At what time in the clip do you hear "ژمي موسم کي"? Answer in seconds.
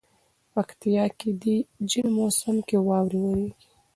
1.89-2.77